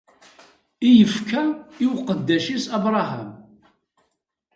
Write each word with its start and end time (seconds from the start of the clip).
I 0.87 0.89
yefka 0.99 1.43
i 1.83 1.85
uqeddac-is 1.95 2.65
Abraham. 2.77 3.29